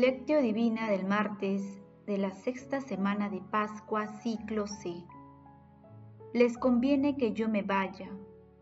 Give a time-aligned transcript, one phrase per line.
[0.00, 5.04] Lectio Divina del martes de la sexta semana de Pascua, ciclo C.
[6.32, 8.08] Les conviene que yo me vaya,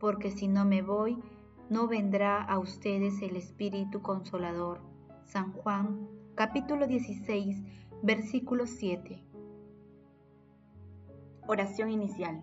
[0.01, 1.17] porque si no me voy,
[1.71, 4.81] no vendrá a ustedes el Espíritu Consolador.
[5.27, 7.63] San Juan, capítulo 16,
[8.03, 9.23] versículo 7.
[11.47, 12.43] Oración inicial.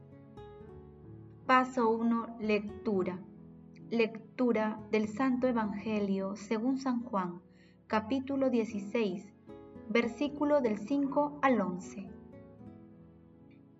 [1.45, 2.37] Paso 1.
[2.39, 3.19] Lectura.
[3.89, 7.41] Lectura del Santo Evangelio según San Juan,
[7.87, 9.33] capítulo 16,
[9.89, 12.07] versículo del 5 al 11.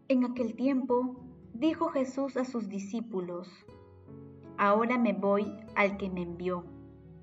[0.08, 3.48] En aquel tiempo dijo Jesús a sus discípulos,
[4.58, 6.66] Ahora me voy al que me envió,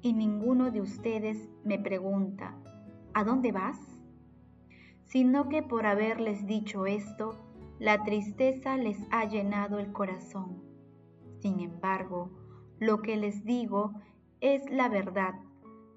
[0.03, 2.57] y ninguno de ustedes me pregunta,
[3.13, 3.79] ¿a dónde vas?
[5.05, 7.48] Sino que por haberles dicho esto,
[7.79, 10.63] la tristeza les ha llenado el corazón.
[11.41, 12.31] Sin embargo,
[12.79, 13.95] lo que les digo
[14.41, 15.35] es la verdad.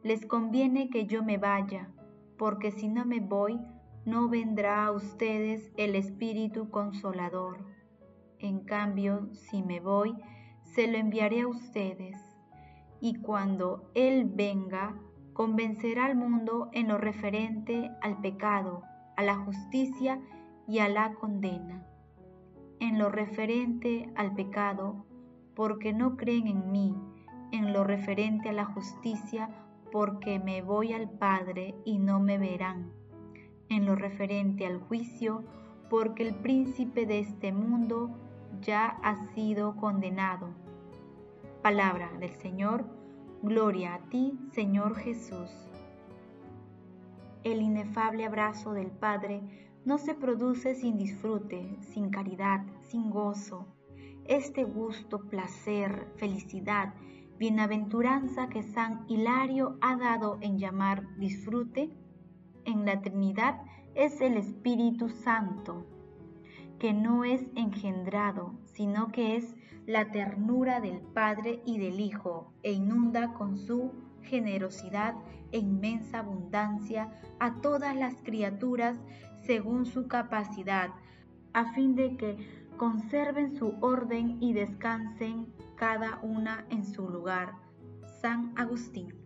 [0.03, 1.89] Les conviene que yo me vaya,
[2.37, 3.59] porque si no me voy,
[4.05, 7.65] no vendrá a ustedes el Espíritu Consolador.
[8.39, 10.15] En cambio, si me voy,
[10.63, 12.17] se lo enviaré a ustedes.
[12.99, 14.95] Y cuando Él venga,
[15.33, 18.83] convencerá al mundo en lo referente al pecado,
[19.17, 20.40] a la justicia y
[20.79, 21.85] a la condena.
[22.79, 25.05] En lo referente al pecado,
[25.55, 26.95] porque no creen en mí,
[27.51, 29.49] en lo referente a la justicia,
[29.91, 32.91] porque me voy al Padre y no me verán,
[33.69, 35.43] en lo referente al juicio,
[35.89, 38.09] porque el príncipe de este mundo
[38.61, 40.49] ya ha sido condenado.
[41.61, 42.85] Palabra del Señor,
[43.43, 45.51] gloria a ti, Señor Jesús.
[47.43, 49.41] El inefable abrazo del Padre
[49.85, 53.67] no se produce sin disfrute, sin caridad, sin gozo,
[54.25, 56.93] este gusto, placer, felicidad,
[57.37, 61.91] bienaventuranza que San Hilario ha dado en llamar disfrute,
[62.65, 63.61] en la Trinidad
[63.95, 65.87] es el Espíritu Santo,
[66.77, 69.55] que no es engendrado, sino que es
[69.87, 75.15] la ternura del Padre y del Hijo, e inunda con su generosidad
[75.51, 78.97] e inmensa abundancia a todas las criaturas
[79.43, 80.89] según su capacidad,
[81.53, 82.37] a fin de que
[82.77, 87.53] conserven su orden y descansen cada una en su lugar.
[88.21, 89.20] San Agustín.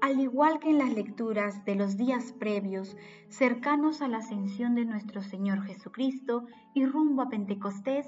[0.00, 2.96] Al igual que en las lecturas de los días previos,
[3.28, 8.06] cercanos a la ascensión de nuestro Señor Jesucristo y rumbo a Pentecostés,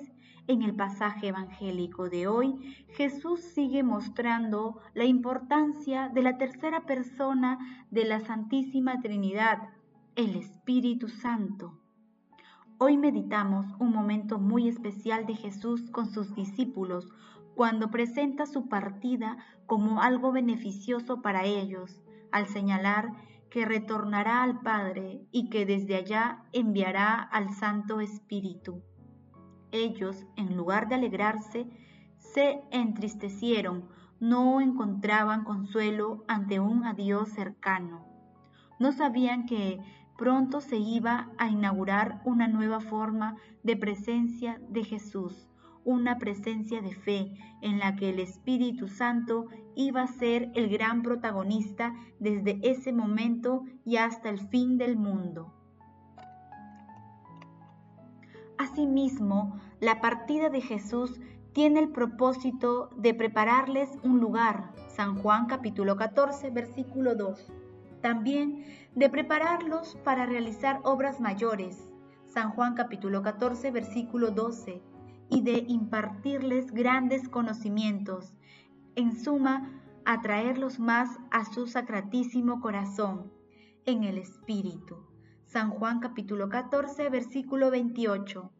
[0.48, 7.58] en el pasaje evangélico de hoy, Jesús sigue mostrando la importancia de la tercera persona
[7.90, 9.58] de la Santísima Trinidad,
[10.16, 11.78] el Espíritu Santo.
[12.78, 17.08] Hoy meditamos un momento muy especial de Jesús con sus discípulos
[17.58, 19.36] cuando presenta su partida
[19.66, 23.10] como algo beneficioso para ellos, al señalar
[23.50, 28.84] que retornará al Padre y que desde allá enviará al Santo Espíritu.
[29.72, 31.66] Ellos, en lugar de alegrarse,
[32.16, 33.88] se entristecieron,
[34.20, 38.06] no encontraban consuelo ante un adiós cercano.
[38.78, 39.80] No sabían que
[40.16, 43.34] pronto se iba a inaugurar una nueva forma
[43.64, 45.50] de presencia de Jesús,
[45.88, 47.32] una presencia de fe
[47.62, 53.64] en la que el Espíritu Santo iba a ser el gran protagonista desde ese momento
[53.86, 55.54] y hasta el fin del mundo.
[58.58, 61.18] Asimismo, la partida de Jesús
[61.54, 64.74] tiene el propósito de prepararles un lugar.
[64.88, 67.50] San Juan capítulo 14, versículo 2
[68.02, 68.64] también
[68.94, 71.88] de prepararlos para realizar obras mayores,
[72.26, 74.80] San Juan capítulo 14 versículo 12,
[75.30, 78.34] y de impartirles grandes conocimientos,
[78.96, 83.32] en suma, atraerlos más a su sacratísimo corazón,
[83.84, 85.06] en el Espíritu.
[85.46, 88.52] San Juan capítulo 14 versículo 28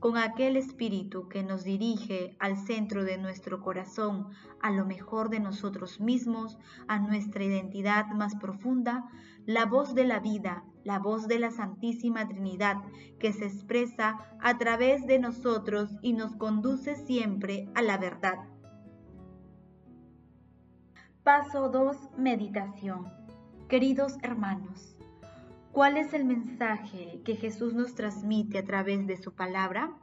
[0.00, 4.28] con aquel espíritu que nos dirige al centro de nuestro corazón,
[4.60, 9.08] a lo mejor de nosotros mismos, a nuestra identidad más profunda,
[9.46, 12.76] la voz de la vida, la voz de la Santísima Trinidad,
[13.18, 18.36] que se expresa a través de nosotros y nos conduce siempre a la verdad.
[21.24, 22.16] Paso 2.
[22.16, 23.06] Meditación.
[23.68, 24.97] Queridos hermanos,
[25.78, 29.96] ¿cuál es el mensaje que Jesús nos transmite a través de su palabra?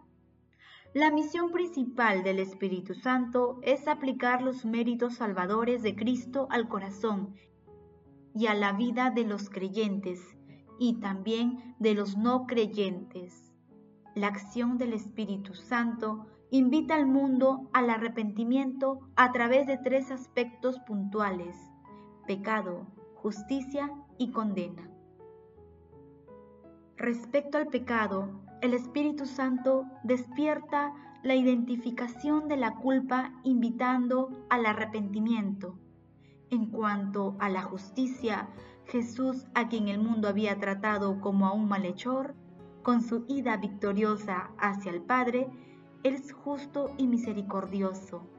[0.94, 7.36] La misión principal del Espíritu Santo es aplicar los méritos salvadores de Cristo al corazón
[8.34, 10.22] y a la vida de los creyentes
[10.80, 13.52] y también de los no creyentes.
[14.16, 20.80] La acción del Espíritu Santo invita al mundo al arrepentimiento a través de tres aspectos
[20.88, 21.58] puntuales,
[22.26, 24.95] pecado, justicia y condena.
[26.98, 28.30] Respecto al pecado,
[28.62, 30.94] el Espíritu Santo despierta
[31.24, 35.78] la identificación de la culpa invitando al arrepentimiento.
[36.50, 38.48] En cuanto a la justicia,
[38.86, 42.34] Jesús, a quien el mundo había tratado como a un malhechor,
[42.82, 45.50] con su ida victoriosa hacia el Padre,
[46.04, 48.30] es justo y misericordioso.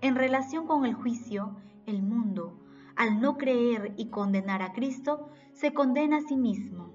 [0.00, 1.56] En relación con el juicio,
[1.86, 2.58] el mundo,
[2.94, 6.87] al no creer y condenar a Cristo, se condena a sí mismo.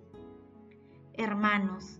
[1.14, 2.00] Hermanos,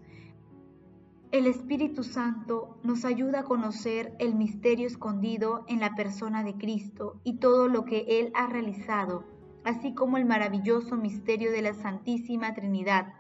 [1.32, 7.20] el Espíritu Santo nos ayuda a conocer el misterio escondido en la persona de Cristo
[7.24, 9.26] y todo lo que Él ha realizado,
[9.64, 13.14] así como el maravilloso misterio de la Santísima Trinidad.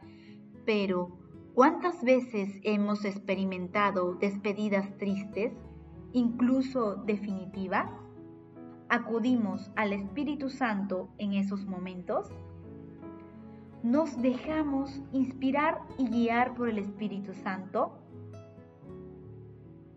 [0.66, 1.18] Pero,
[1.54, 5.54] ¿Cuántas veces hemos experimentado despedidas tristes,
[6.12, 7.92] incluso definitivas?
[8.90, 12.31] ¿Acudimos al Espíritu Santo en esos momentos?
[13.83, 18.00] ¿Nos dejamos inspirar y guiar por el Espíritu Santo?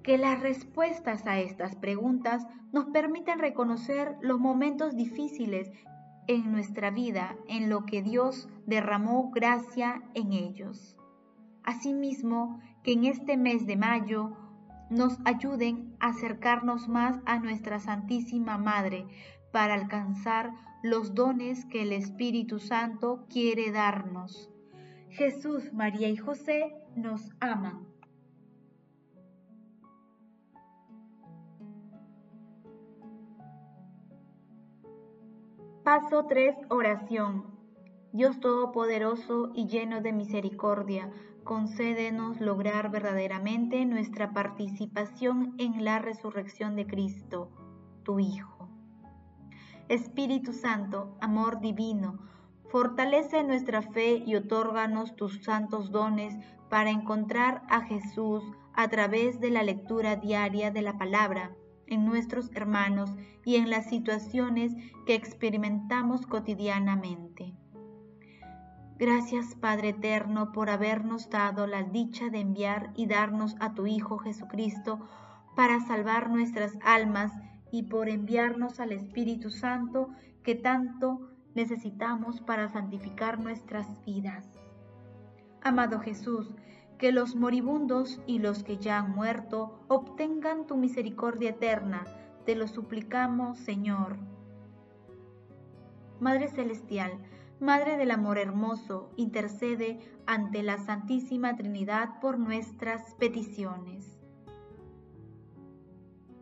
[0.03, 5.71] Que las respuestas a estas preguntas nos permitan reconocer los momentos difíciles
[6.27, 10.97] en nuestra vida en lo que Dios derramó gracia en ellos.
[11.63, 14.37] Asimismo, que en este mes de mayo
[14.91, 19.07] nos ayuden a acercarnos más a nuestra Santísima Madre
[19.53, 20.51] para alcanzar
[20.91, 24.49] los dones que el Espíritu Santo quiere darnos.
[25.11, 27.87] Jesús, María y José nos aman.
[35.83, 36.57] Paso 3.
[36.69, 37.47] Oración.
[38.13, 41.11] Dios Todopoderoso y lleno de misericordia,
[41.45, 47.51] concédenos lograr verdaderamente nuestra participación en la resurrección de Cristo,
[48.05, 48.56] tu Hijo.
[49.89, 52.19] Espíritu Santo, amor divino,
[52.71, 56.35] fortalece nuestra fe y otórganos tus santos dones
[56.69, 58.43] para encontrar a Jesús
[58.75, 61.53] a través de la lectura diaria de la palabra
[61.87, 64.73] en nuestros hermanos y en las situaciones
[65.07, 67.55] que experimentamos cotidianamente.
[68.99, 74.19] Gracias Padre Eterno por habernos dado la dicha de enviar y darnos a tu Hijo
[74.19, 75.07] Jesucristo
[75.55, 77.33] para salvar nuestras almas
[77.71, 80.11] y por enviarnos al Espíritu Santo
[80.43, 84.47] que tanto necesitamos para santificar nuestras vidas.
[85.63, 86.55] Amado Jesús,
[86.99, 92.05] que los moribundos y los que ya han muerto obtengan tu misericordia eterna,
[92.45, 94.17] te lo suplicamos, Señor.
[96.21, 97.13] Madre Celestial,
[97.61, 104.16] Madre del Amor Hermoso, intercede ante la Santísima Trinidad por nuestras peticiones.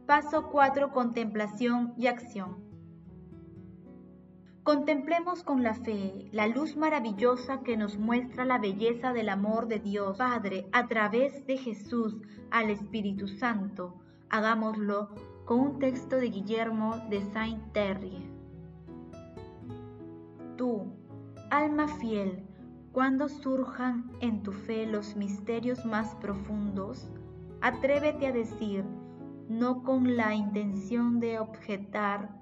[0.06, 0.92] Paso 4.
[0.92, 2.56] Contemplación y acción.
[4.62, 9.78] Contemplemos con la fe la luz maravillosa que nos muestra la belleza del amor de
[9.78, 12.20] Dios Padre a través de Jesús
[12.50, 13.94] al Espíritu Santo.
[14.28, 15.08] Hagámoslo
[15.46, 18.28] con un texto de Guillermo de Saint-Terre.
[20.58, 20.92] Tú,
[21.50, 22.44] Alma fiel,
[22.92, 27.08] cuando surjan en tu fe los misterios más profundos,
[27.62, 28.84] atrévete a decir,
[29.48, 32.34] no con la intención de objetar,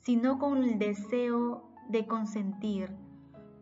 [0.00, 2.90] sino con el deseo de consentir.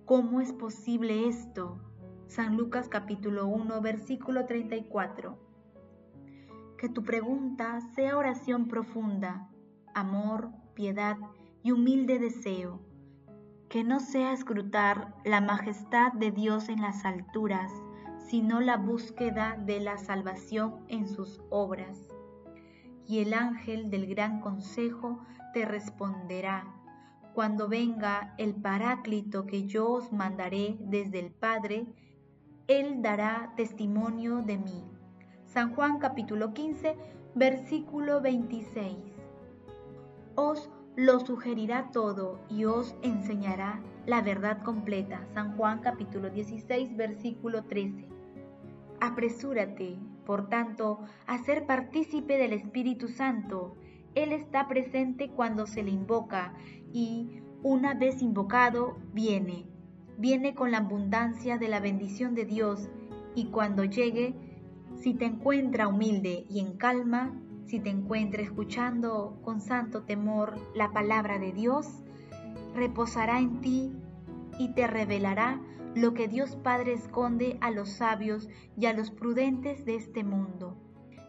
[0.04, 1.78] ¿Cómo es posible esto?
[2.26, 5.38] San Lucas capítulo 1 versículo 34.
[6.78, 9.50] Que tu pregunta sea oración profunda,
[9.95, 11.16] amor, piedad
[11.62, 12.80] y humilde deseo
[13.71, 17.71] que no sea escrutar la majestad de Dios en las alturas,
[18.19, 22.10] sino la búsqueda de la salvación en sus obras.
[23.11, 25.19] Y el ángel del gran consejo
[25.52, 26.73] te responderá,
[27.35, 31.87] cuando venga el paráclito que yo os mandaré desde el Padre,
[32.69, 34.85] él dará testimonio de mí.
[35.45, 36.97] San Juan capítulo 15,
[37.35, 38.97] versículo 26.
[40.37, 45.26] Os lo sugerirá todo y os enseñará la verdad completa.
[45.35, 48.07] San Juan capítulo 16 versículo 13.
[49.00, 49.99] Apresúrate,
[50.31, 53.75] por tanto, a ser partícipe del Espíritu Santo,
[54.15, 56.55] Él está presente cuando se le invoca
[56.93, 59.67] y, una vez invocado, viene.
[60.19, 62.89] Viene con la abundancia de la bendición de Dios
[63.35, 64.37] y cuando llegue,
[64.95, 67.35] si te encuentra humilde y en calma,
[67.67, 72.05] si te encuentra escuchando con santo temor la palabra de Dios,
[72.77, 73.93] reposará en ti
[74.61, 75.61] y te revelará
[75.94, 80.76] lo que Dios Padre esconde a los sabios y a los prudentes de este mundo.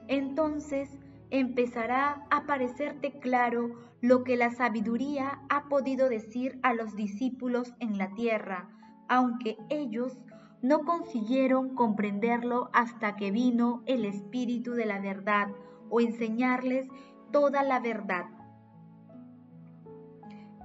[0.07, 0.97] Entonces
[1.29, 7.97] empezará a parecerte claro lo que la sabiduría ha podido decir a los discípulos en
[7.97, 8.69] la tierra,
[9.07, 10.21] aunque ellos
[10.61, 15.47] no consiguieron comprenderlo hasta que vino el Espíritu de la verdad
[15.89, 16.87] o enseñarles
[17.31, 18.25] toda la verdad.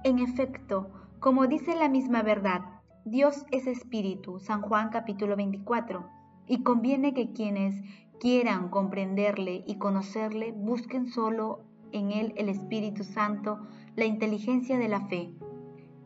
[0.03, 2.76] En efecto, como dice la misma verdad,
[3.09, 6.09] Dios es Espíritu, San Juan capítulo 24,
[6.45, 7.81] y conviene que quienes
[8.19, 11.61] quieran comprenderle y conocerle busquen solo
[11.93, 15.31] en Él el Espíritu Santo, la inteligencia de la fe.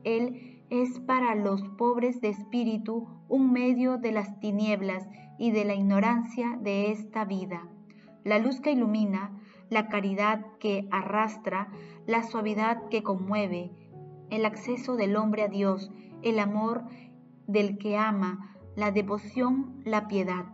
[0.03, 5.73] Él es para los pobres de espíritu un medio de las tinieblas y de la
[5.73, 7.67] ignorancia de esta vida,
[8.23, 9.41] la luz que ilumina,
[9.71, 11.71] la caridad que arrastra,
[12.05, 13.71] la suavidad que conmueve,
[14.29, 15.91] el acceso del hombre a Dios,
[16.23, 16.83] el amor
[17.47, 20.45] del que ama, la devoción, la piedad.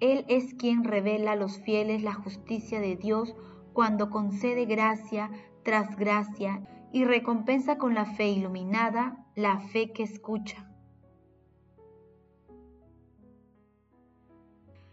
[0.00, 3.34] Él es quien revela a los fieles la justicia de Dios
[3.72, 5.30] cuando concede gracia
[5.62, 10.70] tras gracia y recompensa con la fe iluminada la fe que escucha.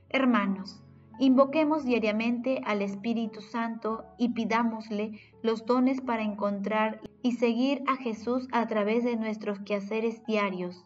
[0.10, 0.84] Hermanos,
[1.20, 8.50] invoquemos diariamente al Espíritu Santo y pidámosle los dones para encontrar y seguir a Jesús
[8.51, 10.86] a través de nuestros quehaceres diarios.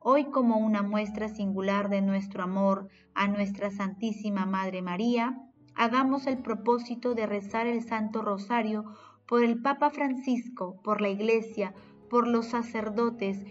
[0.00, 5.38] Hoy como una muestra singular de nuestro amor a nuestra Santísima Madre María,
[5.74, 8.86] hagamos el propósito de rezar el Santo Rosario
[9.28, 11.74] por el Papa Francisco, por la Iglesia,
[12.08, 13.44] por los sacerdotes,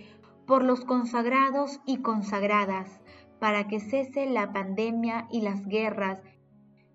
[0.47, 2.99] por los consagrados y consagradas,
[3.39, 6.19] para que cese la pandemia y las guerras,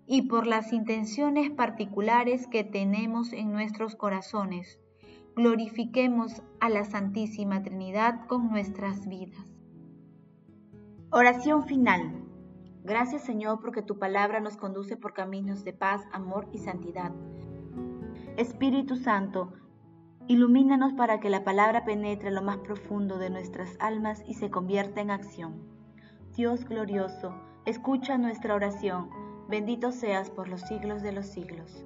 [0.05, 4.79] y por las intenciones particulares que tenemos en nuestros corazones.
[5.39, 9.55] Glorifiquemos a la Santísima Trinidad con nuestras vidas.
[11.11, 12.25] Oración final.
[12.83, 17.13] Gracias Señor porque tu palabra nos conduce por caminos de paz, amor y santidad.
[18.35, 19.53] Espíritu Santo,
[20.27, 24.99] ilumínanos para que la palabra penetre lo más profundo de nuestras almas y se convierta
[24.99, 25.53] en acción.
[26.35, 27.33] Dios glorioso,
[27.65, 29.09] escucha nuestra oración.
[29.47, 31.85] Bendito seas por los siglos de los siglos.